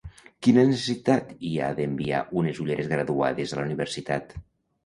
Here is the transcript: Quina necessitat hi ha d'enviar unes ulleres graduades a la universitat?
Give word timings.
Quina 0.45 0.63
necessitat 0.69 1.29
hi 1.49 1.51
ha 1.65 1.69
d'enviar 1.81 2.23
unes 2.43 2.63
ulleres 2.65 2.91
graduades 2.95 3.55
a 3.55 3.61
la 3.61 3.67
universitat? 3.71 4.35